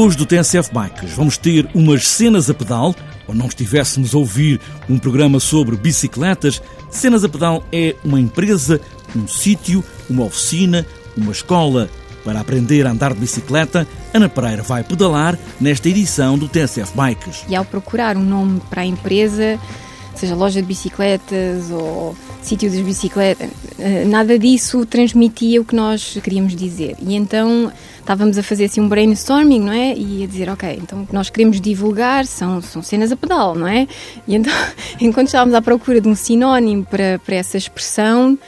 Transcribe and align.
edição 0.00 0.06
de 0.06 0.06
hoje 0.06 0.16
do 0.16 0.26
TSF 0.26 0.70
Bikes 0.72 1.12
vamos 1.12 1.36
ter 1.36 1.68
umas 1.74 2.08
cenas 2.08 2.48
a 2.48 2.54
pedal, 2.54 2.94
ou 3.26 3.34
não 3.34 3.46
estivéssemos 3.46 4.14
a 4.14 4.18
ouvir 4.18 4.60
um 4.88 4.98
programa 4.98 5.38
sobre 5.38 5.76
bicicletas. 5.76 6.62
Cenas 6.90 7.22
a 7.22 7.28
Pedal 7.28 7.62
é 7.70 7.94
uma 8.04 8.18
empresa, 8.18 8.80
um 9.14 9.28
sítio, 9.28 9.84
uma 10.08 10.24
oficina, 10.24 10.86
uma 11.16 11.32
escola 11.32 11.88
para 12.24 12.40
aprender 12.40 12.86
a 12.86 12.90
andar 12.90 13.14
de 13.14 13.20
bicicleta. 13.20 13.86
Ana 14.12 14.28
Pereira 14.28 14.62
vai 14.62 14.82
pedalar 14.82 15.38
nesta 15.60 15.88
edição 15.88 16.36
do 16.36 16.48
TSF 16.48 16.92
Bikes. 16.96 17.44
E 17.48 17.54
ao 17.54 17.64
procurar 17.64 18.16
um 18.16 18.24
nome 18.24 18.60
para 18.68 18.82
a 18.82 18.86
empresa, 18.86 19.58
seja 20.14 20.34
loja 20.34 20.60
de 20.60 20.66
bicicletas 20.66 21.70
ou 21.70 22.16
sítio 22.42 22.70
das 22.70 22.80
bicicletas, 22.80 23.50
eh, 23.78 24.04
nada 24.04 24.38
disso 24.38 24.84
transmitia 24.86 25.60
o 25.60 25.64
que 25.64 25.74
nós 25.74 26.18
queríamos 26.22 26.54
dizer. 26.54 26.96
E 27.00 27.14
então 27.14 27.72
estávamos 27.98 28.38
a 28.38 28.42
fazer 28.42 28.64
assim 28.64 28.80
um 28.80 28.88
brainstorming, 28.88 29.60
não 29.60 29.72
é? 29.72 29.94
E 29.94 30.24
a 30.24 30.26
dizer, 30.26 30.48
ok, 30.48 30.78
então 30.82 31.02
o 31.02 31.06
que 31.06 31.14
nós 31.14 31.30
queremos 31.30 31.60
divulgar 31.60 32.26
são, 32.26 32.60
são 32.60 32.82
cenas 32.82 33.12
a 33.12 33.16
pedal, 33.16 33.54
não 33.54 33.68
é? 33.68 33.86
E 34.26 34.34
então, 34.34 34.52
enquanto 35.00 35.28
estávamos 35.28 35.54
à 35.54 35.62
procura 35.62 36.00
de 36.00 36.08
um 36.08 36.14
sinónimo 36.14 36.84
para, 36.84 37.20
para 37.24 37.36
essa 37.36 37.56
expressão, 37.56 38.38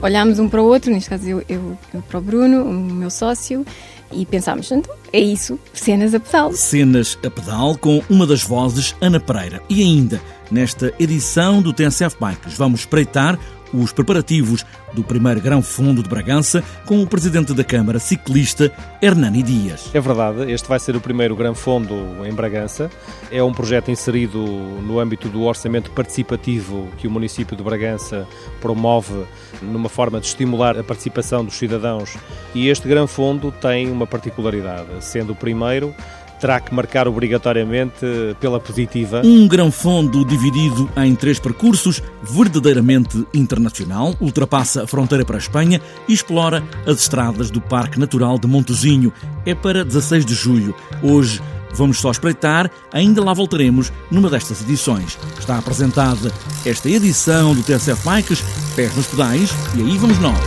olhámos 0.00 0.38
um 0.38 0.48
para 0.48 0.62
o 0.62 0.64
outro, 0.64 0.90
neste 0.90 1.10
caso 1.10 1.28
eu, 1.28 1.42
eu, 1.48 1.78
eu 1.92 2.02
para 2.02 2.18
o 2.18 2.20
Bruno, 2.22 2.64
o 2.64 2.72
meu 2.72 3.10
sócio, 3.10 3.64
e 4.12 4.26
pensámos, 4.26 4.70
então 4.70 4.94
é 5.12 5.20
isso, 5.20 5.58
cenas 5.72 6.14
a 6.14 6.20
pedal. 6.20 6.52
Cenas 6.52 7.18
a 7.24 7.30
pedal 7.30 7.76
com 7.76 8.02
uma 8.08 8.26
das 8.26 8.42
vozes, 8.42 8.94
Ana 9.00 9.20
Pereira. 9.20 9.62
E 9.68 9.82
ainda, 9.82 10.20
nesta 10.50 10.92
edição 10.98 11.62
do 11.62 11.72
TNCF 11.72 12.16
Bikes, 12.20 12.54
vamos 12.54 12.80
espreitar 12.80 13.38
os 13.72 13.92
preparativos 13.92 14.64
do 14.92 15.02
primeiro 15.02 15.40
Grão 15.40 15.62
Fundo 15.62 16.02
de 16.02 16.08
Bragança 16.08 16.62
com 16.84 17.02
o 17.02 17.06
presidente 17.06 17.54
da 17.54 17.64
Câmara 17.64 17.98
ciclista 17.98 18.72
Hernani 19.00 19.42
Dias. 19.42 19.90
É 19.94 20.00
verdade, 20.00 20.50
este 20.50 20.68
vai 20.68 20.78
ser 20.78 20.96
o 20.96 21.00
primeiro 21.00 21.36
Grão 21.36 21.54
Fundo 21.54 21.94
em 22.26 22.32
Bragança. 22.32 22.90
É 23.30 23.42
um 23.42 23.52
projeto 23.52 23.90
inserido 23.90 24.38
no 24.40 24.98
âmbito 24.98 25.28
do 25.28 25.42
orçamento 25.42 25.90
participativo 25.90 26.88
que 26.98 27.06
o 27.06 27.10
município 27.10 27.56
de 27.56 27.62
Bragança 27.62 28.26
promove 28.60 29.24
numa 29.62 29.88
forma 29.88 30.20
de 30.20 30.26
estimular 30.26 30.78
a 30.78 30.82
participação 30.82 31.44
dos 31.44 31.54
cidadãos. 31.54 32.16
E 32.54 32.68
este 32.68 32.88
Grão 32.88 33.06
Fundo 33.06 33.52
tem 33.52 33.90
uma 33.90 34.06
particularidade, 34.06 34.88
sendo 35.00 35.32
o 35.32 35.36
primeiro 35.36 35.94
terá 36.40 36.58
que 36.58 36.74
marcar 36.74 37.06
obrigatoriamente 37.06 38.06
pela 38.40 38.58
positiva. 38.58 39.22
Um 39.24 39.46
grão 39.46 39.70
fundo 39.70 40.24
dividido 40.24 40.90
em 40.96 41.14
três 41.14 41.38
percursos, 41.38 42.02
verdadeiramente 42.22 43.26
internacional, 43.34 44.14
ultrapassa 44.20 44.84
a 44.84 44.86
fronteira 44.86 45.24
para 45.24 45.36
a 45.36 45.38
Espanha 45.38 45.80
e 46.08 46.12
explora 46.12 46.64
as 46.86 47.00
estradas 47.00 47.50
do 47.50 47.60
Parque 47.60 48.00
Natural 48.00 48.38
de 48.38 48.46
Montezinho. 48.46 49.12
É 49.44 49.54
para 49.54 49.84
16 49.84 50.24
de 50.24 50.34
julho. 50.34 50.74
Hoje 51.02 51.40
vamos 51.74 52.00
só 52.00 52.10
espreitar, 52.10 52.70
ainda 52.92 53.22
lá 53.22 53.32
voltaremos 53.32 53.92
numa 54.10 54.28
destas 54.28 54.62
edições. 54.62 55.18
Está 55.38 55.58
apresentada 55.58 56.32
esta 56.64 56.88
edição 56.88 57.54
do 57.54 57.62
TSF 57.62 58.02
Bikes, 58.04 58.42
pés 58.74 58.94
nos 58.96 59.06
pedais, 59.06 59.50
e 59.76 59.82
aí 59.82 59.98
vamos 59.98 60.18
nós. 60.18 60.38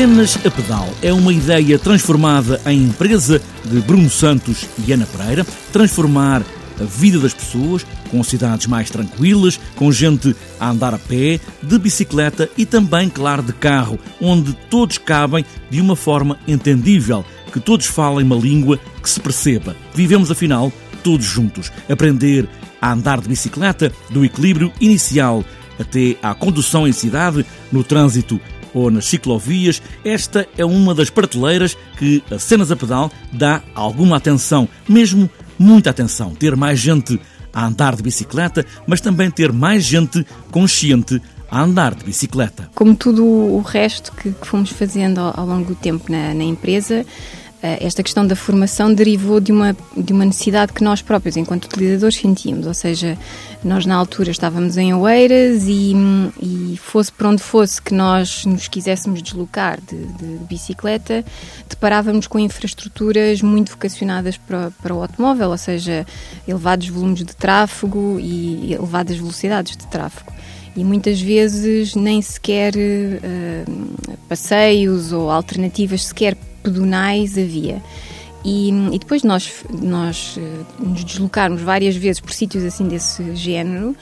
Cenas 0.00 0.38
a 0.46 0.50
Pedal 0.50 0.88
é 1.02 1.12
uma 1.12 1.30
ideia 1.30 1.78
transformada 1.78 2.58
em 2.64 2.84
empresa 2.84 3.38
de 3.62 3.80
Bruno 3.82 4.08
Santos 4.08 4.66
e 4.78 4.90
Ana 4.94 5.04
Pereira, 5.04 5.44
transformar 5.74 6.42
a 6.80 6.84
vida 6.84 7.18
das 7.18 7.34
pessoas 7.34 7.84
com 8.10 8.24
cidades 8.24 8.66
mais 8.66 8.88
tranquilas, 8.88 9.60
com 9.76 9.92
gente 9.92 10.34
a 10.58 10.70
andar 10.70 10.94
a 10.94 10.98
pé, 10.98 11.38
de 11.62 11.78
bicicleta 11.78 12.48
e 12.56 12.64
também, 12.64 13.10
claro, 13.10 13.42
de 13.42 13.52
carro, 13.52 13.98
onde 14.22 14.54
todos 14.70 14.96
cabem 14.96 15.44
de 15.68 15.82
uma 15.82 15.94
forma 15.94 16.38
entendível, 16.48 17.22
que 17.52 17.60
todos 17.60 17.84
falem 17.84 18.24
uma 18.24 18.36
língua 18.36 18.80
que 19.02 19.10
se 19.10 19.20
perceba. 19.20 19.76
Vivemos, 19.94 20.30
afinal, 20.30 20.72
todos 21.04 21.26
juntos. 21.26 21.70
Aprender 21.90 22.48
a 22.80 22.90
andar 22.90 23.20
de 23.20 23.28
bicicleta, 23.28 23.92
do 24.08 24.24
equilíbrio 24.24 24.72
inicial 24.80 25.44
até 25.78 26.16
à 26.22 26.34
condução 26.34 26.88
em 26.88 26.92
cidade, 26.92 27.44
no 27.70 27.84
trânsito 27.84 28.40
ou 28.74 28.90
nas 28.90 29.06
ciclovias, 29.06 29.82
esta 30.04 30.46
é 30.56 30.64
uma 30.64 30.94
das 30.94 31.10
prateleiras 31.10 31.76
que 31.98 32.22
a 32.30 32.38
Cenas 32.38 32.70
a 32.70 32.76
Pedal 32.76 33.10
dá 33.32 33.62
alguma 33.74 34.16
atenção, 34.16 34.68
mesmo 34.88 35.28
muita 35.58 35.90
atenção. 35.90 36.34
Ter 36.34 36.56
mais 36.56 36.78
gente 36.78 37.20
a 37.52 37.66
andar 37.66 37.96
de 37.96 38.02
bicicleta, 38.02 38.64
mas 38.86 39.00
também 39.00 39.30
ter 39.30 39.52
mais 39.52 39.84
gente 39.84 40.24
consciente 40.50 41.20
a 41.50 41.62
andar 41.62 41.94
de 41.94 42.04
bicicleta. 42.04 42.70
Como 42.74 42.94
tudo 42.94 43.24
o 43.24 43.60
resto 43.60 44.12
que, 44.12 44.32
fomos 44.42 44.70
fazendo 44.70 45.18
ao, 45.18 45.44
longo 45.44 45.66
do 45.66 45.74
tempo 45.74 46.10
na, 46.10 46.32
na 46.32 46.44
empresa, 46.44 47.04
esta 47.62 48.02
questão 48.02 48.26
da 48.26 48.34
formação 48.34 48.92
derivou 48.92 49.38
de 49.38 49.52
uma, 49.52 49.76
de 49.96 50.12
uma 50.12 50.24
necessidade 50.24 50.72
que 50.72 50.82
nós 50.82 51.02
próprios, 51.02 51.36
enquanto 51.36 51.66
utilizadores, 51.66 52.16
sentíamos. 52.16 52.66
Ou 52.66 52.72
seja, 52.72 53.18
nós 53.62 53.84
na 53.84 53.94
altura 53.94 54.30
estávamos 54.30 54.78
em 54.78 54.94
Oeiras 54.94 55.64
e, 55.66 55.94
e 56.40 56.76
fosse 56.78 57.12
por 57.12 57.26
onde 57.26 57.42
fosse 57.42 57.80
que 57.80 57.92
nós 57.92 58.46
nos 58.46 58.66
quiséssemos 58.66 59.22
deslocar 59.22 59.78
de, 59.80 60.06
de 60.06 60.44
bicicleta, 60.44 61.24
deparávamos 61.68 62.26
com 62.26 62.38
infraestruturas 62.38 63.42
muito 63.42 63.72
vocacionadas 63.72 64.38
para, 64.38 64.70
para 64.82 64.94
o 64.94 65.02
automóvel, 65.02 65.50
ou 65.50 65.58
seja, 65.58 66.06
elevados 66.48 66.88
volumes 66.88 67.18
de 67.18 67.36
tráfego 67.36 68.18
e 68.18 68.72
elevadas 68.72 69.16
velocidades 69.16 69.76
de 69.76 69.86
tráfego 69.86 70.32
e 70.76 70.84
muitas 70.84 71.20
vezes 71.20 71.94
nem 71.96 72.22
sequer 72.22 72.74
uh, 72.74 74.18
passeios 74.28 75.12
ou 75.12 75.28
alternativas 75.28 76.06
sequer 76.06 76.36
pedonais 76.62 77.36
havia. 77.36 77.82
E, 78.44 78.70
e, 78.70 78.98
depois 78.98 79.22
nós, 79.22 79.52
nós 79.82 80.38
eh, 80.38 80.64
nos 80.78 81.04
deslocarmos 81.04 81.60
várias 81.60 81.94
vezes 81.94 82.20
por 82.20 82.32
sítios 82.32 82.64
assim 82.64 82.88
desse 82.88 83.36
género, 83.36 83.94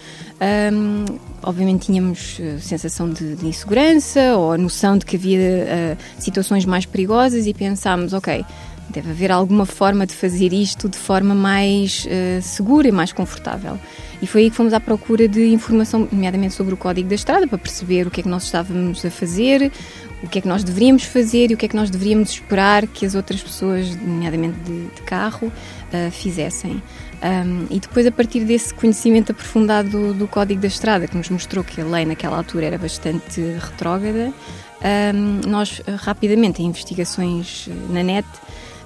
um, 0.73 1.05
obviamente 1.43 1.87
tínhamos 1.87 2.39
eh, 2.39 2.57
sensação 2.61 3.11
de, 3.11 3.35
de, 3.35 3.49
insegurança 3.49 4.37
ou 4.37 4.53
a 4.53 4.59
noção 4.59 4.97
de 4.97 5.05
que 5.05 5.17
havia 5.17 5.41
uh, 5.41 6.23
situações 6.23 6.65
mais 6.65 6.87
perigosas 6.87 7.49
e 7.49 7.53
pensámos, 7.53 8.13
ok, 8.13 8.45
deve 8.91 9.11
haver 9.11 9.31
alguma 9.31 9.67
forma 9.67 10.07
de 10.07 10.15
fazer 10.15 10.53
isto 10.53 10.89
de 10.89 10.99
forma 10.99 11.35
mais 11.35 12.07
uh, 12.07 12.43
segura 12.43 12.89
e 12.89 12.93
mais 12.93 13.13
confortável. 13.13 13.79
E 14.21 14.27
foi 14.27 14.43
aí 14.43 14.51
que 14.51 14.57
fomos 14.57 14.73
à 14.73 14.81
procura 14.81 15.29
de 15.29 15.47
informação, 15.49 16.09
nomeadamente 16.11 16.55
sobre 16.55 16.75
o 16.75 16.77
código 16.77 17.09
da 17.09 17.15
estrada, 17.15 17.47
para 17.47 17.59
perceber 17.59 18.07
o 18.07 18.11
que 18.11 18.21
é 18.21 18.23
que 18.23 18.29
nós 18.29 18.45
estávamos 18.45 19.05
a 19.05 19.11
fazer, 19.11 19.71
o 20.23 20.29
que 20.29 20.39
é 20.39 20.43
que 20.43 20.49
nós 20.49 20.65
deveríamos 20.65 21.05
fazer 21.05 21.51
e 21.51 21.55
o 21.55 21.57
que 21.57 21.67
é 21.67 21.69
que 21.69 21.77
nós 21.77 21.89
deveríamos 21.89 22.31
esperar 22.31 22.87
que 22.87 23.07
as 23.07 23.15
outras 23.15 23.41
pessoas, 23.41 23.95
nomeadamente 23.97 24.59
de, 24.61 24.87
de 24.89 25.03
carro, 25.03 25.47
uh, 25.47 26.11
fizessem. 26.11 26.83
Um, 27.21 27.67
e 27.71 27.81
depois, 27.81 28.07
a 28.07 28.13
partir 28.13 28.45
desse 28.45 28.73
conhecimento 28.73 29.33
aprofundado 29.33 29.91
do, 29.91 30.15
do, 30.15 30.29
Código 30.29 30.61
da 30.61 30.69
Estrada, 30.69 31.07
que 31.09 31.17
nos 31.17 31.29
mostrou 31.29 31.65
que 31.65 31.81
a 31.81 31.85
lei 31.85 32.05
naquela 32.05 32.37
altura 32.37 32.67
era 32.67 32.79
bastante 32.79 33.41
retrógrada, 33.41 34.33
um, 35.15 35.49
nós 35.49 35.81
uh, 35.81 35.97
rapidamente, 35.97 36.63
em 36.63 36.67
investigações 36.67 37.69
na 37.91 38.03
net, 38.03 38.29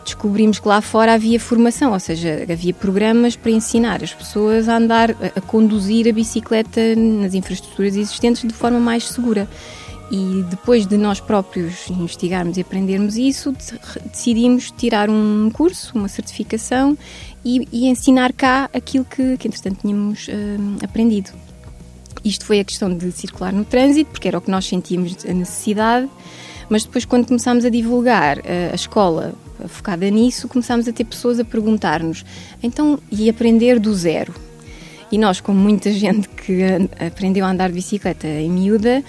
descobrimos 0.04 0.58
que 0.58 0.68
lá 0.68 0.80
fora 0.80 1.14
havia 1.14 1.38
formação, 1.38 1.92
ou 1.92 2.00
seja, 2.00 2.46
havia 2.50 2.74
programas 2.74 3.36
para 3.36 3.50
ensinar 3.50 4.02
as 4.02 4.12
pessoas 4.12 4.68
a 4.68 4.76
andar, 4.76 5.10
a, 5.10 5.40
conduzir 5.40 6.08
a 6.08 6.12
bicicleta 6.12 6.94
nas 6.96 7.34
infraestruturas 7.34 7.96
existentes 7.96 8.42
de 8.42 8.54
forma 8.54 8.78
mais 8.78 9.08
segura. 9.08 9.48
E 10.10 10.44
depois 10.50 10.86
de 10.86 10.98
nós 10.98 11.20
próprios 11.20 11.88
investigarmos 11.88 12.58
e 12.58 12.60
aprendermos 12.60 13.16
isso, 13.16 13.54
decidimos 14.04 14.70
tirar 14.70 15.08
um 15.08 15.50
curso, 15.50 15.96
uma 15.96 16.08
certificação 16.08 16.98
e, 17.42 17.66
e 17.72 17.88
ensinar 17.88 18.32
cá 18.34 18.68
aquilo 18.74 19.06
que, 19.06 19.38
que 19.38 19.48
entretanto, 19.48 19.80
tínhamos 19.80 20.28
uh, 20.28 20.84
aprendido. 20.84 21.30
Isto 22.22 22.44
foi 22.44 22.60
a 22.60 22.64
questão 22.64 22.94
de 22.94 23.10
circular 23.10 23.54
no 23.54 23.64
trânsito, 23.64 24.10
porque 24.10 24.28
era 24.28 24.36
o 24.36 24.40
que 24.42 24.50
nós 24.50 24.66
sentíamos 24.66 25.16
a 25.24 25.32
necessidade, 25.32 26.08
mas 26.68 26.84
depois, 26.84 27.04
quando 27.04 27.26
começámos 27.26 27.64
a 27.64 27.70
divulgar 27.70 28.38
uh, 28.38 28.42
a 28.72 28.74
escola 28.74 29.34
focada 29.72 30.08
nisso, 30.10 30.48
começámos 30.48 30.86
a 30.86 30.92
ter 30.92 31.04
pessoas 31.04 31.40
a 31.40 31.44
perguntar-nos 31.44 32.24
então, 32.62 32.98
e 33.10 33.28
aprender 33.28 33.80
do 33.80 33.92
zero? 33.94 34.34
E 35.10 35.18
nós, 35.18 35.40
como 35.40 35.58
muita 35.60 35.90
gente 35.92 36.28
que 36.28 36.62
aprendeu 37.04 37.44
a 37.44 37.50
andar 37.50 37.68
de 37.68 37.74
bicicleta 37.74 38.26
em 38.26 38.50
miúda, 38.50 39.02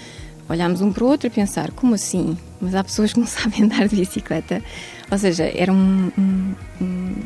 olhámos 0.48 0.80
um 0.80 0.92
para 0.92 1.04
o 1.04 1.08
outro 1.08 1.26
e 1.26 1.30
pensar, 1.30 1.70
como 1.72 1.94
assim? 1.94 2.36
Mas 2.60 2.74
há 2.74 2.84
pessoas 2.84 3.12
que 3.12 3.20
não 3.20 3.26
sabem 3.28 3.64
andar 3.64 3.88
de 3.88 3.96
bicicleta. 3.96 4.62
Ou 5.10 5.18
seja, 5.18 5.44
era 5.54 5.72
um, 5.72 6.10
um, 6.18 6.54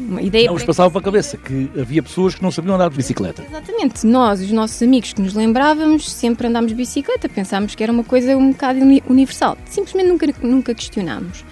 uma 0.09 0.23
ideia... 0.23 0.47
Não 0.47 0.55
vos 0.55 0.65
passava 0.65 0.91
para 0.91 1.01
a 1.01 1.05
cabeça 1.05 1.37
que 1.37 1.71
havia 1.79 2.03
pessoas 2.03 2.35
que 2.35 2.43
não 2.43 2.51
sabiam 2.51 2.75
andar 2.75 2.91
de 2.91 2.97
bicicleta. 2.97 3.45
Exatamente. 3.49 4.07
Nós, 4.07 4.41
os 4.41 4.51
nossos 4.51 4.83
amigos 4.83 5.13
que 5.13 5.23
nos 5.23 5.35
lembrávamos, 5.35 6.11
sempre 6.11 6.49
andámos 6.49 6.71
de 6.71 6.75
bicicleta. 6.75 7.29
Pensámos 7.29 7.75
que 7.75 7.83
era 7.83 7.93
uma 7.93 8.05
coisa 8.05 8.37
um 8.37 8.51
bocado 8.51 8.81
universal. 9.09 9.57
Simplesmente 9.67 10.09
nunca, 10.09 10.27
nunca 10.43 10.75
questionámos. 10.75 11.45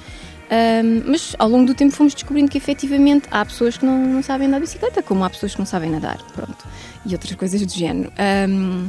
Um, 0.48 1.10
mas 1.10 1.34
ao 1.38 1.48
longo 1.48 1.66
do 1.66 1.74
tempo 1.74 1.92
fomos 1.92 2.14
descobrindo 2.14 2.50
que 2.50 2.58
efetivamente 2.58 3.26
há 3.30 3.44
pessoas 3.44 3.76
que 3.76 3.84
não, 3.84 3.98
não, 3.98 4.22
sabem 4.22 4.46
andar 4.46 4.58
de 4.58 4.66
bicicleta, 4.66 5.02
como 5.02 5.24
há 5.24 5.30
pessoas 5.30 5.54
que 5.54 5.58
não 5.58 5.66
sabem 5.66 5.90
nadar, 5.90 6.18
pronto, 6.34 6.64
e 7.04 7.12
outras 7.12 7.34
coisas 7.34 7.60
do 7.60 7.72
género. 7.72 8.12
Um, 8.48 8.88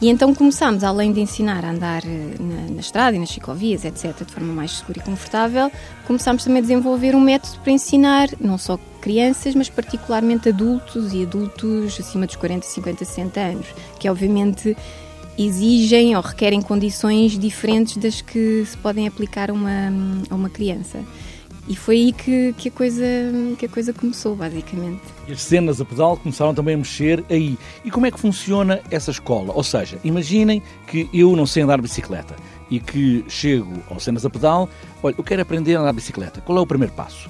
e 0.00 0.08
então 0.08 0.32
começámos, 0.32 0.84
além 0.84 1.12
de 1.12 1.20
ensinar 1.20 1.64
a 1.64 1.70
andar 1.70 2.04
eh, 2.04 2.36
na, 2.38 2.74
na, 2.74 2.80
estrada 2.80 3.16
e 3.16 3.18
nas 3.18 3.30
ciclovias, 3.30 3.84
etc., 3.84 4.24
de 4.24 4.32
forma 4.32 4.52
mais 4.52 4.78
segura 4.78 5.00
e 5.00 5.02
confortável, 5.02 5.72
começámos 6.06 6.44
também 6.44 6.58
a 6.58 6.62
desenvolver 6.62 7.16
um 7.16 7.20
método 7.20 7.58
para 7.58 7.72
ensinar 7.72 8.28
não 8.40 8.56
só 8.56 8.78
crianças, 9.00 9.56
mas 9.56 9.68
particularmente 9.68 10.50
adultos 10.50 11.12
e 11.12 11.24
adultos 11.24 11.98
acima 11.98 12.26
dos 12.26 12.36
40, 12.36 12.64
50, 12.64 13.04
60 13.04 13.40
anos, 13.40 13.66
que 13.98 14.08
obviamente 14.08 14.76
exigem 15.38 16.16
ou 16.16 16.22
requerem 16.22 16.60
condições 16.60 17.38
diferentes 17.38 17.96
das 17.96 18.20
que 18.20 18.64
se 18.66 18.76
podem 18.76 19.06
aplicar 19.06 19.50
a 19.50 19.52
uma, 19.52 19.92
a 20.28 20.34
uma 20.34 20.50
criança. 20.50 20.98
E 21.68 21.76
foi 21.76 21.96
aí 21.96 22.12
que, 22.12 22.54
que, 22.56 22.68
a 22.70 22.72
coisa, 22.72 23.04
que 23.58 23.66
a 23.66 23.68
coisa 23.68 23.92
começou, 23.92 24.34
basicamente. 24.34 25.02
As 25.30 25.42
cenas 25.42 25.80
a 25.80 25.84
pedal 25.84 26.16
começaram 26.16 26.54
também 26.54 26.74
a 26.74 26.78
mexer 26.78 27.22
aí. 27.28 27.58
E 27.84 27.90
como 27.90 28.06
é 28.06 28.10
que 28.10 28.18
funciona 28.18 28.80
essa 28.90 29.10
escola? 29.10 29.52
Ou 29.54 29.62
seja, 29.62 29.98
imaginem 30.02 30.62
que 30.86 31.10
eu 31.12 31.36
não 31.36 31.46
sei 31.46 31.62
andar 31.62 31.76
de 31.76 31.82
bicicleta 31.82 32.34
e 32.70 32.80
que 32.80 33.22
chego 33.28 33.82
ao 33.90 34.00
cenas 34.00 34.24
a 34.24 34.30
pedal, 34.30 34.66
olha, 35.02 35.14
eu 35.18 35.22
quero 35.22 35.42
aprender 35.42 35.74
a 35.74 35.80
andar 35.80 35.90
de 35.90 35.96
bicicleta. 35.96 36.40
Qual 36.40 36.56
é 36.56 36.60
o 36.60 36.66
primeiro 36.66 36.94
passo? 36.94 37.28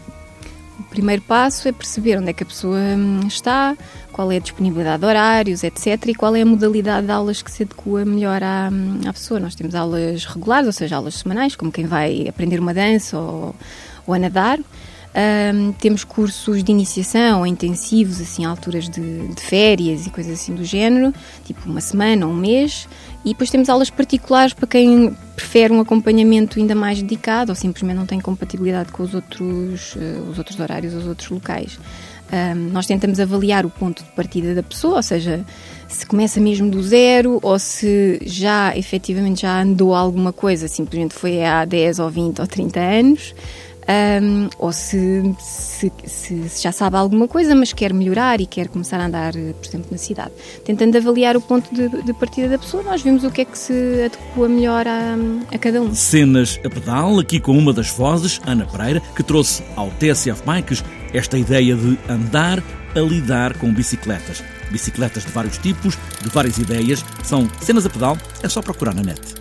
Primeiro 0.91 1.23
passo 1.23 1.69
é 1.69 1.73
perceber 1.73 2.19
onde 2.19 2.31
é 2.31 2.33
que 2.33 2.43
a 2.43 2.47
pessoa 2.47 2.79
hum, 2.79 3.21
está, 3.27 3.77
qual 4.13 4.33
é 4.33 4.37
a 4.37 4.41
disponibilidade 4.41 5.01
de 5.01 5.07
horários, 5.07 5.63
etc. 5.63 6.07
e 6.09 6.15
qual 6.15 6.35
é 6.35 6.43
a 6.43 6.47
modalidade 6.47 7.07
de 7.07 7.13
aulas 7.13 7.43
que 7.43 7.51
se 7.51 7.63
adequa 7.63 8.05
melhor 8.05 8.43
à, 8.43 8.71
hum, 8.73 9.01
à 9.07 9.13
pessoa. 9.13 9.39
Nós 9.39 9.55
temos 9.55 9.75
aulas 9.75 10.25
regulares, 10.25 10.67
ou 10.67 10.73
seja, 10.73 10.97
aulas 10.97 11.15
semanais, 11.15 11.55
como 11.55 11.71
quem 11.71 11.87
vai 11.87 12.27
aprender 12.29 12.59
uma 12.59 12.73
dança 12.73 13.19
ou 13.19 13.55
ou 14.09 14.15
a 14.15 14.19
nadar. 14.19 14.59
Um, 15.55 15.73
temos 15.73 16.05
cursos 16.05 16.63
de 16.63 16.71
iniciação 16.71 17.47
intensivos, 17.47 18.21
assim, 18.21 18.45
a 18.45 18.51
alturas 18.51 18.89
de, 18.89 19.29
de, 19.29 19.41
férias 19.41 20.07
e 20.07 20.11
coisas 20.11 20.35
assim 20.35 20.55
do 20.55 20.65
género, 20.65 21.13
tipo 21.45 21.69
uma 21.69 21.81
semana 21.81 22.27
ou 22.27 22.33
um 22.33 22.37
mês. 22.37 22.89
E 23.25 23.31
depois 23.31 23.51
temos 23.51 23.69
aulas 23.69 23.91
particulares 23.91 24.53
para 24.53 24.67
quem 24.67 25.15
prefere 25.35 25.73
um 25.73 25.81
acompanhamento 25.81 26.59
ainda 26.59 26.75
mais 26.75 27.01
dedicado 27.03 27.53
ou 27.53 27.57
simplesmente 27.57 27.97
não 27.97 28.07
tem 28.07 28.21
compatibilidade 28.21 28.91
com 28.93 29.03
os 29.03 29.15
outros, 29.15 29.95
uh, 29.97 30.31
os 30.31 30.39
outros 30.39 30.59
horários, 30.59 30.95
os 30.95 31.07
outros 31.07 31.29
locais. 31.29 31.79
Um, 32.31 32.71
nós 32.73 32.87
tentamos 32.87 33.19
avaliar 33.19 33.65
o 33.65 33.71
ponto 33.71 34.05
de 34.05 34.11
partida 34.11 34.55
da 34.55 34.63
pessoa, 34.63 34.97
ou 34.97 35.03
seja, 35.03 35.45
se 35.89 36.05
começa 36.05 36.39
mesmo 36.39 36.71
do 36.71 36.83
zero 36.83 37.39
ou 37.43 37.59
se 37.59 38.21
já 38.23 38.77
efetivamente 38.77 39.43
já 39.43 39.63
andou 39.63 39.95
alguma 39.95 40.33
coisa, 40.33 40.69
simplesmente 40.69 41.15
foi 41.15 41.43
há 41.43 41.65
10 41.65 41.99
ou 41.99 42.11
20 42.11 42.41
ou 42.41 42.47
30 42.47 42.81
anos 42.81 43.35
um, 43.89 44.51
ou 44.59 44.71
se, 44.71 45.35
se, 45.39 45.91
se, 46.05 46.63
já 46.63 46.71
sabe 46.71 46.97
alguma 46.97 47.27
coisa, 47.27 47.55
mas 47.55 47.73
quer 47.73 47.95
melhorar 47.95 48.39
e 48.41 48.47
quer 48.47 48.69
começar 48.69 49.01
a 49.01 49.07
andar, 49.07 49.33
por 49.33 49.67
exemplo, 49.67 49.89
na 49.91 49.97
cidade. 49.97 50.33
Tentando 50.65 50.97
avaliar 50.99 51.37
o 51.37 51.41
ponto 51.41 51.75
de, 51.75 51.89
de 52.03 52.13
partida 52.13 52.49
da 52.49 52.59
pessoa, 52.59 52.83
nós 52.83 53.01
vimos 53.01 53.25
o 53.25 53.31
que 53.31 53.41
é 53.41 53.45
que 53.47 53.57
se 53.57 53.73
adequa 54.05 54.49
melhor 54.49 54.87
a, 54.87 55.17
a 55.53 55.59
cada 55.59 55.81
um. 55.81 55.95
Cenas 55.95 56.61
a 56.65 56.69
pedal, 56.69 57.19
aqui 57.19 57.41
com 57.41 57.57
uma 57.57 57.73
das 57.73 57.91
vozes, 57.91 58.41
Ana 58.47 58.67
Pereira, 58.67 59.01
que 59.17 59.23
trouxe 59.23 59.63
ao 59.75 59.91
TSF 59.93 60.43
Bikes 60.45 60.85
esta 61.15 61.39
ideia 61.39 61.75
de 61.75 61.99
andar 62.09 62.63
a 62.95 63.01
lidar 63.01 63.57
com 63.57 63.73
bicicletas. 63.73 64.43
Bicicletas 64.71 65.25
de 65.25 65.33
vários 65.33 65.57
tipos, 65.57 65.97
de 66.23 66.29
várias 66.29 66.59
ideias, 66.59 67.03
são 67.23 67.49
cenas 67.63 67.87
a 67.87 67.91
pedal, 67.91 68.19
é 68.43 68.49
só 68.51 68.61
procurar 68.61 68.95
na 68.95 69.03
net. 69.03 69.38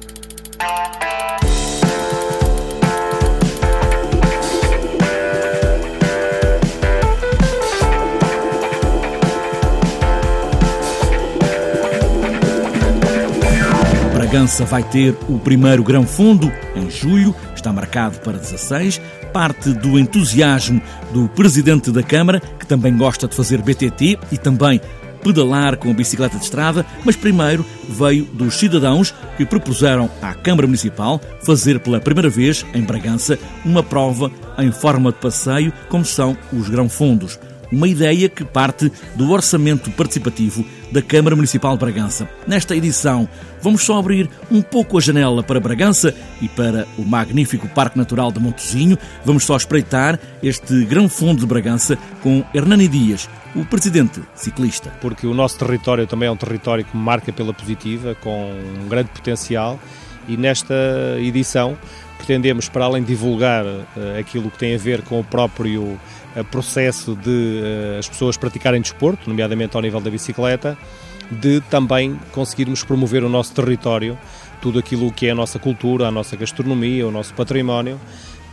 Bragança 14.38 14.66
vai 14.66 14.84
ter 14.84 15.18
o 15.28 15.40
primeiro 15.40 15.84
grão 15.84 16.06
fundo 16.06 16.54
em 16.76 16.92
julho, 16.92 17.34
está 17.56 17.74
marcado 17.74 18.20
para 18.20 18.38
16. 18.38 19.02
Parte 19.34 19.74
do 19.74 19.98
entusiasmo 19.98 20.80
do 21.12 21.28
presidente 21.30 21.90
da 21.90 22.04
Câmara, 22.04 22.40
que 22.40 22.68
também 22.68 22.96
gosta 22.96 23.28
de 23.28 23.36
fazer 23.36 23.64
BTT 23.64 24.20
e 24.32 24.38
também 24.38 24.80
pedalar 25.24 25.76
com 25.78 25.90
a 25.90 25.94
bicicleta 25.94 26.38
de 26.38 26.44
estrada, 26.44 26.86
mas 27.04 27.16
primeiro 27.16 27.66
veio 27.90 28.26
dos 28.26 28.60
cidadãos 28.60 29.12
que 29.38 29.44
propuseram 29.44 30.08
à 30.22 30.36
Câmara 30.36 30.68
Municipal 30.68 31.20
fazer 31.42 31.80
pela 31.80 32.00
primeira 32.00 32.30
vez 32.30 32.64
em 32.76 32.84
Bragança 32.84 33.40
uma 33.66 33.82
prova 33.82 34.32
em 34.60 34.72
forma 34.72 35.12
de 35.12 35.18
passeio, 35.18 35.74
como 35.90 36.06
são 36.06 36.38
os 36.54 36.70
grão-fundos 36.70 37.40
uma 37.72 37.88
ideia 37.88 38.30
que 38.30 38.44
parte 38.44 38.92
do 39.16 39.32
orçamento 39.32 39.92
participativo 39.92 40.66
da 40.92 41.02
Câmara 41.02 41.36
Municipal 41.36 41.74
de 41.74 41.80
Bragança. 41.80 42.30
Nesta 42.48 42.76
edição, 42.76 43.28
vamos 43.62 43.84
só 43.84 44.00
abrir 44.00 44.30
um 44.50 44.62
pouco 44.62 44.98
a 44.98 45.02
janela 45.02 45.44
para 45.44 45.60
Bragança 45.60 46.14
e 46.42 46.48
para 46.48 46.88
o 46.98 47.04
magnífico 47.04 47.68
Parque 47.68 47.98
Natural 47.98 48.32
de 48.32 48.40
Montezinho. 48.40 48.98
Vamos 49.26 49.44
só 49.44 49.58
espreitar 49.58 50.20
este 50.42 50.86
grão 50.86 51.10
fundo 51.10 51.42
de 51.42 51.46
Bragança 51.46 51.98
com 52.22 52.44
Hernani 52.54 52.88
Dias, 52.88 53.30
o 53.56 53.66
presidente 53.66 54.22
ciclista. 54.36 54.90
Porque 55.02 55.28
o 55.28 55.34
nosso 55.34 55.58
território 55.58 56.08
também 56.08 56.28
é 56.28 56.32
um 56.32 56.38
território 56.38 56.86
que 56.86 56.96
marca 56.96 57.34
pela 57.34 57.54
positiva, 57.54 58.16
com 58.16 58.52
um 58.84 58.88
grande 58.88 59.10
potencial, 59.10 59.80
e 60.28 60.36
nesta 60.36 60.76
edição 61.20 61.78
pretendemos, 62.18 62.68
para 62.68 62.86
além 62.86 63.04
de 63.04 63.10
divulgar 63.10 63.66
uh, 63.66 63.86
aquilo 64.20 64.50
que 64.52 64.58
tem 64.58 64.76
a 64.76 64.78
ver 64.78 65.02
com 65.04 65.20
o 65.20 65.24
próprio 65.24 65.98
processo 66.44 67.16
de 67.16 67.30
uh, 67.30 68.00
as 68.00 68.08
pessoas 68.08 68.38
praticarem 68.38 68.82
desporto, 68.82 69.30
nomeadamente 69.30 69.76
ao 69.76 69.82
nível 69.82 70.00
da 70.00 70.10
bicicleta, 70.10 70.78
de 71.32 71.62
também 71.70 72.20
conseguirmos 72.32 72.84
promover 72.84 73.24
o 73.24 73.30
nosso 73.30 73.54
território, 73.54 74.18
tudo 74.62 74.80
aquilo 74.80 75.12
que 75.12 75.28
é 75.28 75.32
a 75.32 75.36
nossa 75.36 75.60
cultura, 75.60 76.08
a 76.08 76.12
nossa 76.12 76.36
gastronomia, 76.36 77.08
o 77.08 77.12
nosso 77.12 77.34
património, 77.34 78.00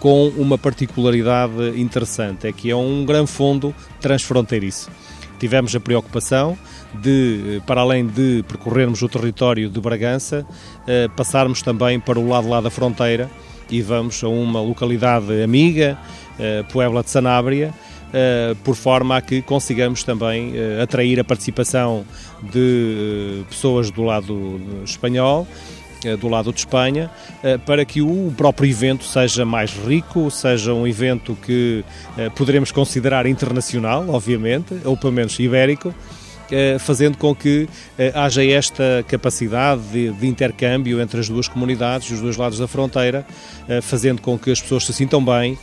com 0.01 0.29
uma 0.37 0.59
particularidade 0.59 1.81
interessante, 1.81 2.47
é 2.47 2.53
que 2.53 2.71
é 2.71 2.77
um 2.77 3.05
grande 3.05 3.31
fundo 3.31 3.75
transfronteiriço. 4.01 4.91
Tivemos 5.39 5.75
a 5.75 5.81
preocupação 5.81 6.59
de, 7.01 7.63
para 7.67 7.81
além 7.81 8.07
de 8.07 8.45
percorrermos 8.47 9.03
o 9.03 9.09
território 9.09 9.69
de 9.71 9.81
Bragança, 9.81 10.47
passarmos 11.17 11.63
também 11.63 11.99
para 11.99 12.19
o 12.19 12.29
lado 12.29 12.49
lá 12.49 12.61
da 12.61 12.71
fronteira, 12.71 13.31
e 13.71 13.81
vamos 13.81 14.23
a 14.23 14.29
uma 14.29 14.61
localidade 14.61 15.43
amiga, 15.43 15.99
Puebla 16.71 17.03
de 17.03 17.11
Sanabria, 17.11 17.73
uh, 17.73 18.55
por 18.57 18.75
forma 18.75 19.17
a 19.17 19.21
que 19.21 19.43
consigamos 19.43 20.03
também 20.03 20.53
uh, 20.53 20.83
atrair 20.83 21.21
a 21.21 21.25
participação 21.25 22.05
de 22.43 23.45
pessoas 23.49 23.91
do 23.91 24.03
lado 24.03 24.61
espanhol 24.85 25.47
do 26.21 26.29
lado 26.29 26.53
de 26.53 26.59
Espanha, 26.59 27.11
para 27.65 27.83
que 27.83 28.03
o 28.03 28.31
próprio 28.37 28.69
evento 28.69 29.05
seja 29.05 29.43
mais 29.47 29.71
rico, 29.71 30.31
seja 30.31 30.75
um 30.75 30.87
evento 30.87 31.35
que 31.35 31.83
poderemos 32.37 32.71
considerar 32.71 33.25
internacional, 33.25 34.05
obviamente, 34.11 34.77
ou 34.85 34.99
pelo 34.99 35.15
menos 35.15 35.39
ibérico, 35.39 35.89
eh, 35.89 36.24
fazendo 36.79 37.17
com 37.19 37.35
que 37.35 37.69
eh, 37.99 38.13
haja 38.15 38.45
esta 38.45 39.05
capacidade 39.09 39.83
de, 39.93 40.11
de, 40.13 40.27
intercâmbio 40.27 41.01
entre 41.01 41.21
as 41.21 41.29
duas 41.29 41.49
comunidades, 41.49 42.11
os 42.11 42.21
dois 42.21 42.37
lados 42.37 42.59
da 42.59 42.67
fronteira, 42.67 43.27
eh, 43.69 43.81
fazendo 43.81 44.21
com 44.21 44.39
que 44.39 44.51
as 44.51 44.61
pessoas 44.61 44.85
se 44.85 44.93
sintam 44.93 45.25
bem, 45.25 45.59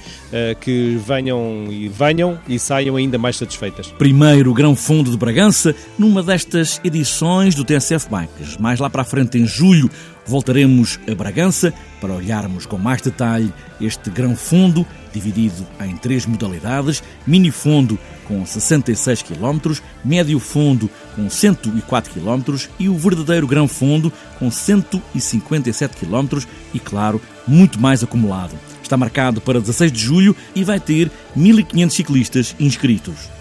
que 0.62 0.98
venham 1.06 1.68
e 1.70 1.90
venham 1.90 2.40
e 2.48 2.58
saiam 2.58 2.96
ainda 2.96 3.18
mais 3.18 3.36
satisfeitas. 3.36 3.88
Primeiro 3.98 4.54
grão 4.54 4.76
fundo 4.76 5.12
de 5.12 5.18
Bragança, 5.18 5.76
numa 6.00 6.24
destas 6.24 6.80
edições 6.84 7.54
do 7.54 7.66
TSF 7.66 8.08
Bikes. 8.10 8.58
Mais 8.58 8.80
lá 8.80 8.90
para 8.90 9.02
a 9.02 9.06
frente, 9.06 9.38
em 9.38 9.46
julho, 9.46 9.90
voltaremos 10.32 10.98
a 11.12 11.14
Bragança 11.14 11.74
para 12.00 12.14
olharmos 12.14 12.66
com 12.66 12.78
mais 12.78 13.02
detalhe 13.02 13.54
este 13.80 14.10
grão 14.10 14.36
fundo, 14.36 14.88
dividido 15.14 15.68
em 15.82 15.96
três 15.98 16.26
modalidades: 16.26 17.04
mini 17.28 17.52
fundo 17.52 18.00
com 18.26 18.44
66 18.46 19.22
km, 19.24 19.76
médio 20.04 20.40
fundo 20.40 20.90
com 21.16 21.30
104 21.30 22.14
km 22.14 22.56
e 22.80 22.88
o 22.88 22.98
verdadeiro 22.98 23.46
grão 23.46 23.68
fundo 23.68 24.12
com 24.40 24.50
157 24.50 25.98
km 25.98 26.40
e, 26.74 26.80
claro, 26.80 27.22
muito 27.46 27.80
mais 27.80 28.02
acumulado. 28.02 28.58
Está 28.82 28.96
marcado 28.96 29.42
para 29.42 29.60
16 29.60 29.92
de 29.92 30.00
julho 30.00 30.36
e 30.56 30.64
vai 30.64 30.80
ter 30.80 31.12
1.500 31.38 31.90
ciclistas 31.90 32.56
inscritos. 32.60 33.41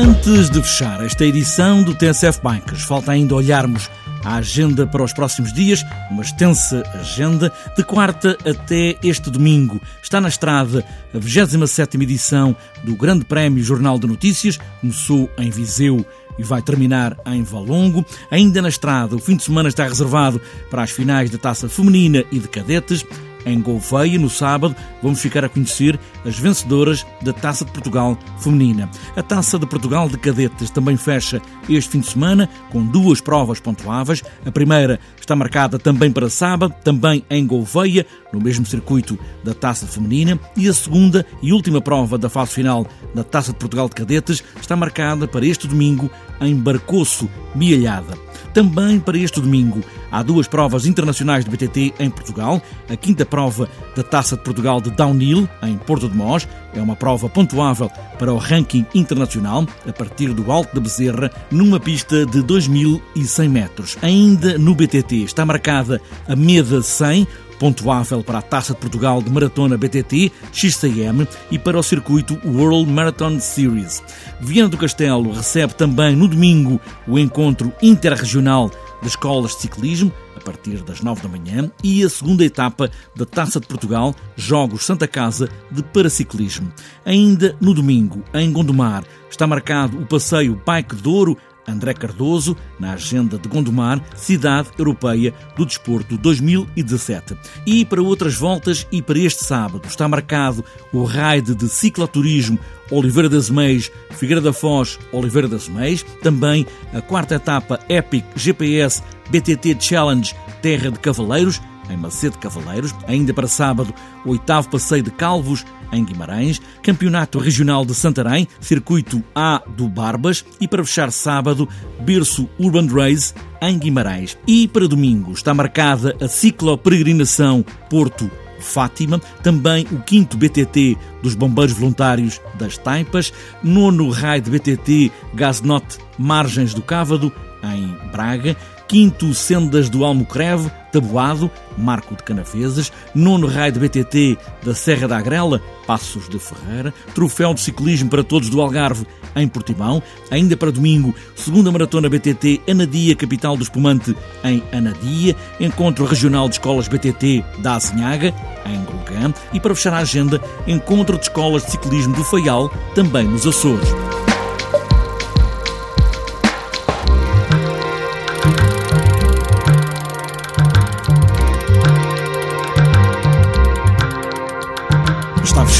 Antes 0.00 0.48
de 0.48 0.62
fechar 0.62 1.04
esta 1.04 1.26
edição 1.26 1.82
do 1.82 1.94
TSF 1.94 2.40
Bikes, 2.42 2.84
falta 2.84 3.12
ainda 3.12 3.34
olharmos 3.34 3.90
a 4.24 4.36
agenda 4.36 4.86
para 4.86 5.04
os 5.04 5.12
próximos 5.12 5.52
dias, 5.52 5.84
uma 6.10 6.22
extensa 6.22 6.82
agenda, 6.94 7.52
de 7.76 7.84
quarta 7.84 8.34
até 8.42 8.96
este 9.02 9.28
domingo. 9.28 9.78
Está 10.02 10.18
na 10.18 10.28
estrada 10.28 10.82
a 11.14 11.18
27 11.18 11.98
edição 11.98 12.56
do 12.82 12.96
Grande 12.96 13.26
Prémio 13.26 13.62
Jornal 13.62 13.98
de 13.98 14.06
Notícias, 14.06 14.58
começou 14.80 15.30
em 15.36 15.50
Viseu 15.50 16.02
e 16.38 16.42
vai 16.42 16.62
terminar 16.62 17.14
em 17.26 17.42
Valongo. 17.42 18.02
Ainda 18.30 18.62
na 18.62 18.70
estrada, 18.70 19.14
o 19.14 19.20
fim 19.20 19.36
de 19.36 19.42
semana 19.42 19.68
está 19.68 19.84
reservado 19.84 20.40
para 20.70 20.82
as 20.82 20.90
finais 20.90 21.28
da 21.28 21.36
Taça 21.36 21.68
Feminina 21.68 22.24
e 22.32 22.38
de 22.38 22.48
Cadetes. 22.48 23.04
Em 23.44 23.60
Gouveia, 23.60 24.18
no 24.18 24.28
sábado, 24.28 24.76
vamos 25.02 25.20
ficar 25.20 25.44
a 25.44 25.48
conhecer 25.48 25.98
as 26.24 26.38
vencedoras 26.38 27.06
da 27.22 27.32
Taça 27.32 27.64
de 27.64 27.72
Portugal 27.72 28.18
Feminina. 28.38 28.90
A 29.16 29.22
Taça 29.22 29.58
de 29.58 29.66
Portugal 29.66 30.08
de 30.08 30.18
Cadetes 30.18 30.70
também 30.70 30.96
fecha 30.96 31.40
este 31.68 31.90
fim 31.90 32.00
de 32.00 32.06
semana 32.08 32.48
com 32.70 32.84
duas 32.84 33.20
provas 33.20 33.60
pontuáveis. 33.60 34.22
A 34.44 34.50
primeira 34.50 35.00
está 35.18 35.34
marcada 35.34 35.78
também 35.78 36.10
para 36.10 36.28
sábado, 36.28 36.74
também 36.84 37.24
em 37.30 37.46
Gouveia, 37.46 38.06
no 38.32 38.40
mesmo 38.40 38.66
circuito 38.66 39.18
da 39.42 39.54
Taça 39.54 39.86
Feminina. 39.86 40.38
E 40.56 40.68
a 40.68 40.74
segunda 40.74 41.24
e 41.42 41.52
última 41.52 41.80
prova 41.80 42.18
da 42.18 42.28
fase 42.28 42.52
final 42.52 42.86
da 43.14 43.24
Taça 43.24 43.52
de 43.52 43.58
Portugal 43.58 43.88
de 43.88 43.94
Cadetes 43.94 44.42
está 44.60 44.76
marcada 44.76 45.26
para 45.26 45.46
este 45.46 45.66
domingo 45.66 46.10
em 46.40 46.54
Barcoço, 46.54 47.28
Mialhada. 47.54 48.18
Também 48.52 48.98
para 48.98 49.18
este 49.18 49.40
domingo 49.40 49.80
há 50.10 50.22
duas 50.22 50.48
provas 50.48 50.86
internacionais 50.86 51.44
de 51.44 51.50
BTT 51.50 51.94
em 51.98 52.10
Portugal. 52.10 52.62
A 52.88 52.96
quinta 52.96 53.24
prova 53.24 53.68
da 53.94 54.02
Taça 54.02 54.36
de 54.36 54.42
Portugal 54.42 54.80
de 54.80 54.90
Downhill, 54.90 55.48
em 55.62 55.76
Porto 55.76 56.08
de 56.08 56.16
Mós, 56.16 56.48
é 56.74 56.80
uma 56.80 56.96
prova 56.96 57.28
pontuável 57.28 57.90
para 58.18 58.32
o 58.32 58.38
ranking 58.38 58.86
internacional, 58.94 59.66
a 59.86 59.92
partir 59.92 60.32
do 60.32 60.50
Alto 60.52 60.74
da 60.74 60.80
Bezerra, 60.80 61.30
numa 61.50 61.80
pista 61.80 62.24
de 62.26 62.42
2.100 62.42 63.48
metros. 63.48 63.98
Ainda 64.02 64.58
no 64.58 64.74
BTT 64.74 65.24
está 65.24 65.44
marcada 65.44 66.00
a 66.28 66.36
Meda 66.36 66.82
100, 66.82 67.26
pontuável 67.60 68.24
para 68.24 68.38
a 68.38 68.42
Taça 68.42 68.72
de 68.72 68.80
Portugal 68.80 69.22
de 69.22 69.30
Maratona 69.30 69.76
BTT, 69.76 70.32
XCM 70.50 71.28
e 71.50 71.58
para 71.58 71.78
o 71.78 71.82
circuito 71.82 72.40
World 72.44 72.90
Marathon 72.90 73.38
Series. 73.38 74.02
Viana 74.40 74.70
do 74.70 74.78
Castelo 74.78 75.30
recebe 75.30 75.74
também 75.74 76.16
no 76.16 76.26
domingo 76.26 76.80
o 77.06 77.18
encontro 77.18 77.70
interregional 77.82 78.70
de 79.00 79.08
escolas 79.08 79.52
de 79.52 79.62
ciclismo, 79.62 80.12
a 80.36 80.40
partir 80.40 80.82
das 80.82 81.00
9 81.00 81.22
da 81.22 81.28
manhã, 81.28 81.70
e 81.82 82.02
a 82.04 82.08
segunda 82.08 82.44
etapa 82.44 82.90
da 83.16 83.24
Taça 83.24 83.60
de 83.60 83.66
Portugal, 83.66 84.14
Jogos 84.36 84.84
Santa 84.84 85.06
Casa 85.08 85.48
de 85.70 85.82
Paraciclismo. 85.82 86.72
Ainda 87.04 87.56
no 87.60 87.74
domingo, 87.74 88.22
em 88.34 88.52
Gondomar, 88.52 89.04
está 89.30 89.46
marcado 89.46 89.98
o 89.98 90.06
passeio 90.06 90.60
Bike 90.66 90.96
de 90.96 91.08
Ouro 91.08 91.36
André 91.66 91.94
Cardoso, 91.94 92.56
na 92.78 92.92
agenda 92.92 93.38
de 93.38 93.48
Gondomar, 93.48 94.02
Cidade 94.14 94.70
Europeia 94.78 95.34
do 95.56 95.64
Desporto 95.64 96.16
2017. 96.16 97.36
E 97.66 97.84
para 97.84 98.02
outras 98.02 98.34
voltas 98.34 98.86
e 98.90 99.00
para 99.02 99.18
este 99.18 99.44
sábado 99.44 99.86
está 99.86 100.08
marcado 100.08 100.64
o 100.92 101.04
raid 101.04 101.54
de 101.54 101.68
cicloturismo 101.68 102.58
Oliveira 102.90 103.28
das 103.28 103.48
Meias, 103.48 103.90
Figueira 104.10 104.40
da 104.40 104.52
Foz, 104.52 104.98
Oliveira 105.12 105.46
das 105.46 105.68
Meias, 105.68 106.04
também 106.22 106.66
a 106.92 107.00
quarta 107.00 107.36
etapa 107.36 107.78
Epic 107.88 108.24
GPS 108.34 109.02
BTT 109.30 109.76
Challenge 109.78 110.34
Terra 110.60 110.90
de 110.90 110.98
Cavaleiros, 110.98 111.60
em 111.90 111.96
Macedo 111.96 112.38
Cavaleiros, 112.38 112.94
ainda 113.06 113.34
para 113.34 113.48
sábado, 113.48 113.92
o 114.24 114.30
oitavo 114.30 114.70
passeio 114.70 115.02
de 115.02 115.10
Calvos, 115.10 115.64
em 115.92 116.04
Guimarães, 116.04 116.60
Campeonato 116.82 117.38
Regional 117.38 117.84
de 117.84 117.94
Santarém, 117.94 118.46
Circuito 118.60 119.22
A 119.34 119.62
do 119.76 119.88
Barbas 119.88 120.44
e 120.60 120.68
para 120.68 120.84
fechar 120.84 121.10
sábado, 121.10 121.68
Berço 122.00 122.48
Urban 122.58 122.86
Race 122.86 123.34
em 123.60 123.78
Guimarães. 123.78 124.38
E 124.46 124.68
para 124.68 124.88
domingo 124.88 125.32
está 125.32 125.52
marcada 125.52 126.16
a 126.20 126.28
ciclo-peregrinação 126.28 127.64
Porto 127.88 128.30
Fátima, 128.60 129.18
também 129.42 129.86
o 129.90 130.00
quinto 130.00 130.36
BTT 130.36 130.96
dos 131.22 131.34
Bombeiros 131.34 131.74
Voluntários 131.74 132.40
das 132.58 132.76
Taipas, 132.76 133.32
nono 133.62 134.10
raio 134.10 134.42
de 134.42 134.50
BTT 134.50 135.10
Gasnote 135.34 135.98
Margens 136.18 136.74
do 136.74 136.82
Cávado, 136.82 137.32
em 137.62 138.10
Braga, 138.10 138.56
quinto 138.90 139.32
Sendas 139.32 139.88
do 139.88 140.04
Almocreve, 140.04 140.68
Tabuado, 140.90 141.48
Marco 141.78 142.16
de 142.16 142.24
Canafeses, 142.24 142.92
nono 143.14 143.46
raio 143.46 143.70
de 143.70 143.78
BTT 143.78 144.36
da 144.64 144.74
Serra 144.74 145.06
da 145.06 145.16
Agrela, 145.16 145.62
Passos 145.86 146.28
de 146.28 146.40
Ferreira, 146.40 146.92
troféu 147.14 147.54
de 147.54 147.60
ciclismo 147.60 148.10
para 148.10 148.24
todos 148.24 148.50
do 148.50 148.60
Algarve 148.60 149.06
em 149.36 149.46
Portimão, 149.46 150.02
ainda 150.28 150.56
para 150.56 150.72
domingo, 150.72 151.14
segunda 151.36 151.70
maratona 151.70 152.08
BTT 152.08 152.62
Anadia, 152.68 153.14
capital 153.14 153.56
do 153.56 153.62
espumante 153.62 154.12
em 154.42 154.60
Anadia, 154.72 155.36
encontro 155.60 156.04
regional 156.04 156.48
de 156.48 156.56
escolas 156.56 156.88
BTT 156.88 157.44
da 157.58 157.76
Azinhaga, 157.76 158.34
em 158.66 158.82
Golgã, 158.82 159.32
e 159.52 159.60
para 159.60 159.72
fechar 159.72 159.94
a 159.94 159.98
agenda, 159.98 160.42
encontro 160.66 161.16
de 161.16 161.22
escolas 161.22 161.64
de 161.64 161.70
ciclismo 161.70 162.16
do 162.16 162.24
Faial, 162.24 162.68
também 162.96 163.28
nos 163.28 163.46
Açores. 163.46 163.88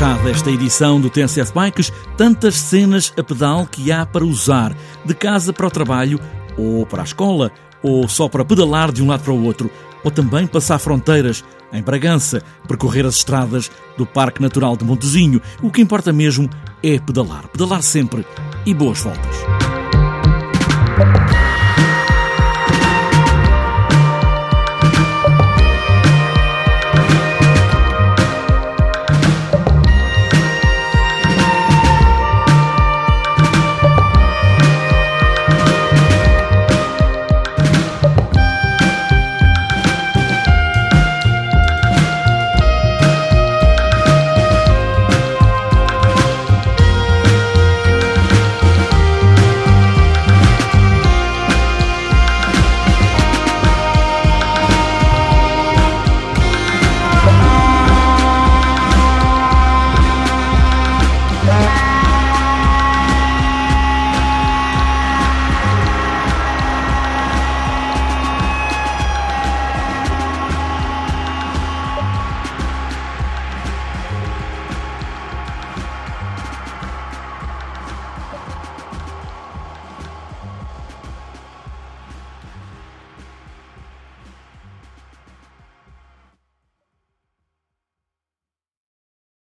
Fechada 0.00 0.30
esta 0.30 0.50
edição 0.50 0.98
do 0.98 1.10
TNCF 1.10 1.52
Bikes, 1.52 1.92
tantas 2.16 2.54
cenas 2.54 3.12
a 3.18 3.22
pedal 3.22 3.66
que 3.66 3.92
há 3.92 4.06
para 4.06 4.24
usar, 4.24 4.74
de 5.04 5.12
casa 5.12 5.52
para 5.52 5.66
o 5.66 5.70
trabalho, 5.70 6.18
ou 6.56 6.86
para 6.86 7.02
a 7.02 7.04
escola, 7.04 7.52
ou 7.82 8.08
só 8.08 8.26
para 8.26 8.42
pedalar 8.42 8.92
de 8.92 9.02
um 9.02 9.08
lado 9.08 9.24
para 9.24 9.34
o 9.34 9.44
outro, 9.44 9.70
ou 10.02 10.10
também 10.10 10.46
passar 10.46 10.78
fronteiras 10.78 11.44
em 11.70 11.82
Bragança, 11.82 12.42
percorrer 12.66 13.04
as 13.04 13.16
estradas 13.16 13.70
do 13.98 14.06
Parque 14.06 14.40
Natural 14.40 14.74
de 14.74 14.86
Montezinho. 14.86 15.42
O 15.62 15.70
que 15.70 15.82
importa 15.82 16.14
mesmo 16.14 16.48
é 16.82 16.98
pedalar, 16.98 17.46
pedalar 17.48 17.82
sempre 17.82 18.24
e 18.64 18.72
boas 18.72 19.02
voltas. 19.02 19.79